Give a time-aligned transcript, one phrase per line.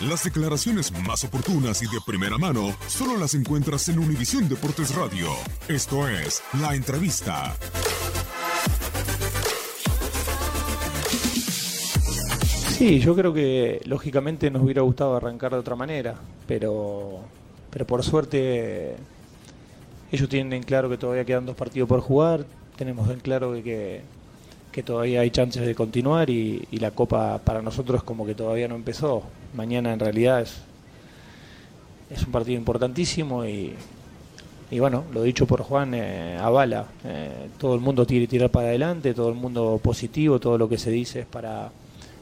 [0.00, 5.28] Las declaraciones más oportunas y de primera mano solo las encuentras en Univisión Deportes Radio.
[5.68, 7.54] Esto es La Entrevista.
[12.78, 16.14] Sí, yo creo que lógicamente nos hubiera gustado arrancar de otra manera,
[16.46, 17.20] pero,
[17.70, 18.96] pero por suerte
[20.10, 23.62] ellos tienen en claro que todavía quedan dos partidos por jugar, tenemos en claro que,
[23.62, 24.00] que,
[24.72, 28.74] que todavía hay chances de continuar y, la Copa para nosotros como que todavía no
[28.74, 29.22] empezó.
[29.54, 30.62] Mañana en realidad es,
[32.10, 33.74] es un partido importantísimo y,
[34.70, 36.86] y bueno, lo dicho por Juan, eh, avala.
[37.04, 40.68] Eh, todo el mundo tiene que tirar para adelante, todo el mundo positivo, todo lo
[40.68, 41.70] que se dice es para,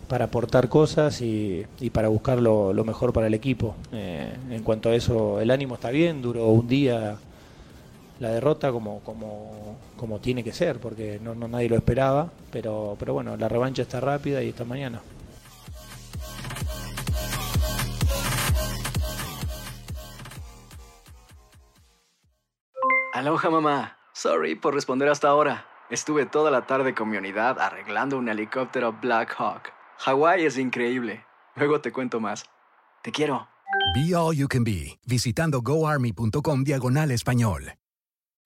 [0.09, 3.77] para aportar cosas y, y para buscar lo, lo mejor para el equipo.
[3.93, 7.19] Eh, en cuanto a eso, el ánimo está bien, duró un día
[8.21, 12.97] la derrota como, como, como tiene que ser, porque no, no nadie lo esperaba, pero,
[12.99, 15.01] pero bueno, la revancha está rápida y está mañana.
[23.15, 23.99] Aloha mamá.
[24.13, 25.67] Sorry por responder hasta ahora.
[25.91, 29.73] Estuve toda la tarde con mi unidad arreglando un helicóptero Black Hawk.
[29.99, 31.25] Hawái es increíble.
[31.57, 32.45] Luego te cuento más.
[33.03, 33.49] Te quiero.
[33.95, 37.73] Be All You Can Be, visitando goarmy.com diagonal español.